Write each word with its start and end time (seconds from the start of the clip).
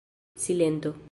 Silento. 0.43 0.91